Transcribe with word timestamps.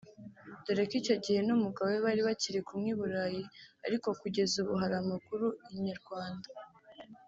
dore 0.63 0.83
ko 0.89 0.93
icyo 1.01 1.15
gihe 1.23 1.39
n’umugabo 1.47 1.87
we 1.93 1.99
bari 2.05 2.21
bakiri 2.27 2.59
kumwe 2.67 2.89
i 2.93 2.97
Burayi 2.99 3.43
ariko 3.85 4.07
kugeza 4.21 4.53
ubu 4.61 4.73
hari 4.81 4.95
amakuru 5.03 5.45
Inyarwanda 5.73 6.47